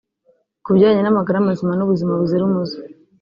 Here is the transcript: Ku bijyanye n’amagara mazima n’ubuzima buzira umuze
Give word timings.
Ku 0.63 0.69
bijyanye 0.73 1.01
n’amagara 1.03 1.45
mazima 1.47 1.73
n’ubuzima 1.75 2.19
buzira 2.19 2.43
umuze 2.49 2.77